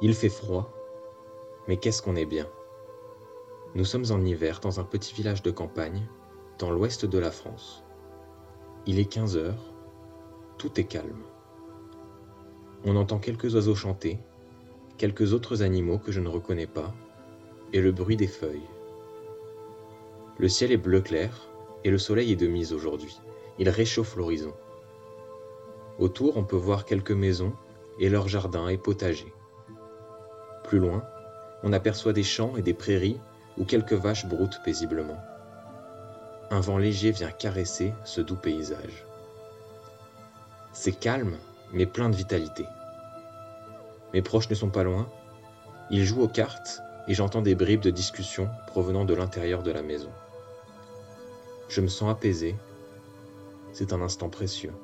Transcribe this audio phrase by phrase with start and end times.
[0.00, 0.72] Il fait froid,
[1.66, 2.46] mais qu'est-ce qu'on est bien.
[3.74, 6.06] Nous sommes en hiver dans un petit village de campagne,
[6.60, 7.82] dans l'ouest de la France.
[8.86, 9.74] Il est 15 heures,
[10.56, 11.24] tout est calme.
[12.84, 14.20] On entend quelques oiseaux chanter,
[14.98, 16.94] quelques autres animaux que je ne reconnais pas,
[17.72, 18.70] et le bruit des feuilles.
[20.38, 21.48] Le ciel est bleu clair,
[21.82, 23.20] et le soleil est de mise aujourd'hui.
[23.58, 24.54] Il réchauffe l'horizon.
[25.98, 27.52] Autour, on peut voir quelques maisons
[27.98, 29.34] et leurs jardins et potagers.
[30.68, 31.02] Plus loin,
[31.62, 33.18] on aperçoit des champs et des prairies
[33.56, 35.16] où quelques vaches broutent paisiblement.
[36.50, 39.06] Un vent léger vient caresser ce doux paysage.
[40.74, 41.38] C'est calme,
[41.72, 42.66] mais plein de vitalité.
[44.12, 45.08] Mes proches ne sont pas loin.
[45.88, 49.80] Ils jouent aux cartes et j'entends des bribes de discussion provenant de l'intérieur de la
[49.80, 50.10] maison.
[51.70, 52.56] Je me sens apaisé.
[53.72, 54.74] C'est un instant précieux.